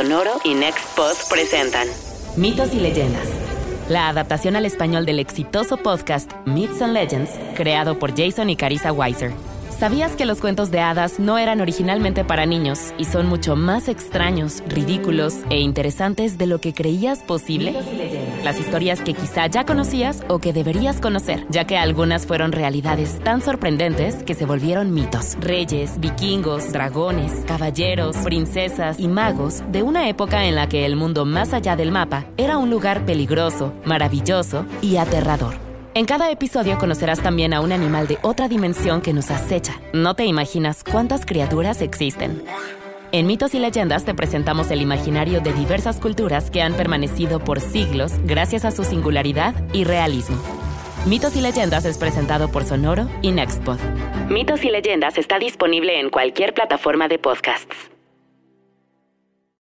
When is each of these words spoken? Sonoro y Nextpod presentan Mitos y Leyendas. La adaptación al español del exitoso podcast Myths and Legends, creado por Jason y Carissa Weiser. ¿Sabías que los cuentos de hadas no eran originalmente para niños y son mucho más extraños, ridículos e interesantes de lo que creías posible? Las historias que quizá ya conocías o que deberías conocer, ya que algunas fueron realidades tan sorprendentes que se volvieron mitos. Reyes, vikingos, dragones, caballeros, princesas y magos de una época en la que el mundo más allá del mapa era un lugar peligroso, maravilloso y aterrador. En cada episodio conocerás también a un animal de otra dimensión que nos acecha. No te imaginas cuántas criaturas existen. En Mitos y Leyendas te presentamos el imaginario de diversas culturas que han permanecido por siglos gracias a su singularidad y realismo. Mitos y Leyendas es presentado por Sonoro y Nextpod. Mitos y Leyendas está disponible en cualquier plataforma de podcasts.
Sonoro 0.00 0.40
y 0.44 0.54
Nextpod 0.54 1.12
presentan 1.28 1.86
Mitos 2.34 2.72
y 2.72 2.80
Leyendas. 2.80 3.28
La 3.90 4.08
adaptación 4.08 4.56
al 4.56 4.64
español 4.64 5.04
del 5.04 5.18
exitoso 5.18 5.76
podcast 5.76 6.32
Myths 6.46 6.80
and 6.80 6.94
Legends, 6.94 7.32
creado 7.54 7.98
por 7.98 8.16
Jason 8.16 8.48
y 8.48 8.56
Carissa 8.56 8.92
Weiser. 8.92 9.30
¿Sabías 9.78 10.12
que 10.12 10.24
los 10.24 10.40
cuentos 10.40 10.70
de 10.70 10.80
hadas 10.80 11.18
no 11.18 11.36
eran 11.36 11.60
originalmente 11.60 12.24
para 12.24 12.46
niños 12.46 12.94
y 12.96 13.04
son 13.04 13.26
mucho 13.26 13.56
más 13.56 13.88
extraños, 13.88 14.62
ridículos 14.66 15.34
e 15.50 15.58
interesantes 15.58 16.38
de 16.38 16.46
lo 16.46 16.62
que 16.62 16.72
creías 16.72 17.18
posible? 17.18 17.74
Las 18.42 18.58
historias 18.58 19.00
que 19.02 19.12
quizá 19.12 19.46
ya 19.48 19.66
conocías 19.66 20.22
o 20.28 20.38
que 20.38 20.54
deberías 20.54 21.00
conocer, 21.00 21.44
ya 21.50 21.66
que 21.66 21.76
algunas 21.76 22.24
fueron 22.26 22.52
realidades 22.52 23.18
tan 23.22 23.42
sorprendentes 23.42 24.22
que 24.22 24.34
se 24.34 24.46
volvieron 24.46 24.94
mitos. 24.94 25.36
Reyes, 25.40 26.00
vikingos, 26.00 26.72
dragones, 26.72 27.44
caballeros, 27.46 28.16
princesas 28.18 28.98
y 28.98 29.08
magos 29.08 29.62
de 29.70 29.82
una 29.82 30.08
época 30.08 30.46
en 30.46 30.54
la 30.54 30.68
que 30.68 30.86
el 30.86 30.96
mundo 30.96 31.26
más 31.26 31.52
allá 31.52 31.76
del 31.76 31.92
mapa 31.92 32.24
era 32.38 32.56
un 32.56 32.70
lugar 32.70 33.04
peligroso, 33.04 33.74
maravilloso 33.84 34.64
y 34.80 34.96
aterrador. 34.96 35.54
En 35.92 36.06
cada 36.06 36.30
episodio 36.30 36.78
conocerás 36.78 37.20
también 37.20 37.52
a 37.52 37.60
un 37.60 37.72
animal 37.72 38.06
de 38.06 38.18
otra 38.22 38.48
dimensión 38.48 39.02
que 39.02 39.12
nos 39.12 39.30
acecha. 39.30 39.80
No 39.92 40.14
te 40.14 40.24
imaginas 40.24 40.82
cuántas 40.82 41.26
criaturas 41.26 41.82
existen. 41.82 42.42
En 43.12 43.26
Mitos 43.26 43.54
y 43.54 43.58
Leyendas 43.58 44.04
te 44.04 44.14
presentamos 44.14 44.70
el 44.70 44.80
imaginario 44.80 45.40
de 45.40 45.52
diversas 45.52 45.98
culturas 45.98 46.48
que 46.48 46.62
han 46.62 46.74
permanecido 46.74 47.40
por 47.40 47.60
siglos 47.60 48.12
gracias 48.22 48.64
a 48.64 48.70
su 48.70 48.84
singularidad 48.84 49.52
y 49.72 49.82
realismo. 49.82 50.40
Mitos 51.06 51.34
y 51.34 51.40
Leyendas 51.40 51.84
es 51.86 51.98
presentado 51.98 52.52
por 52.52 52.62
Sonoro 52.62 53.08
y 53.20 53.32
Nextpod. 53.32 53.78
Mitos 54.28 54.62
y 54.62 54.70
Leyendas 54.70 55.18
está 55.18 55.40
disponible 55.40 55.98
en 55.98 56.10
cualquier 56.10 56.54
plataforma 56.54 57.08
de 57.08 57.18
podcasts. 57.18 57.89